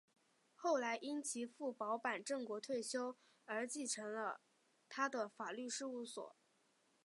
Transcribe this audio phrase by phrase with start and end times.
[0.55, 4.41] 后来因其父保坂正国退休而承继了
[4.89, 6.35] 他的法律事务所。